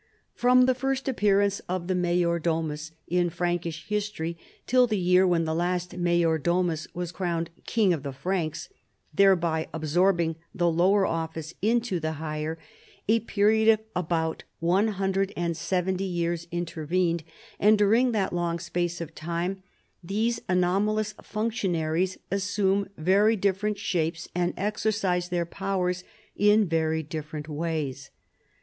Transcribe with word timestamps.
From 0.33 0.63
the 0.65 0.73
first 0.73 1.07
appearance 1.07 1.59
of 1.69 1.85
the 1.87 1.93
tiuijor 1.93 2.41
domus 2.41 2.91
in 3.07 3.29
Frankish 3.29 3.85
history 3.87 4.35
till 4.65 4.87
the 4.87 4.97
year 4.97 5.27
when 5.27 5.45
the 5.45 5.53
hist 5.53 5.95
major 5.95 6.39
domus 6.39 6.87
was 6.95 7.11
crowned 7.11 7.51
King 7.67 7.93
of 7.93 8.01
the 8.01 8.11
Franks, 8.11 8.67
thereby 9.13 9.67
ab 9.71 9.83
sorbing 9.83 10.37
the 10.55 10.71
lower 10.71 11.05
office 11.05 11.53
in 11.61 11.81
the 11.81 12.13
higher, 12.13 12.57
a 13.07 13.19
period 13.19 13.79
of 13.95 14.09
aljout 14.09 14.41
170 14.59 16.03
years 16.03 16.47
intervened, 16.51 17.23
and 17.59 17.77
during 17.77 18.11
that 18.11 18.33
long 18.33 18.57
space 18.57 19.01
of 19.01 19.13
time 19.13 19.61
these 20.03 20.39
anomalous 20.49 21.13
functionaries 21.21 22.17
assume 22.31 22.89
very 22.97 23.35
different 23.35 23.77
shapes 23.77 24.27
and 24.33 24.55
exercise 24.57 25.29
their 25.29 25.45
powers 25.45 26.03
in 26.35 26.67
very 26.67 27.03
different 27.03 27.47
ways. 27.47 28.09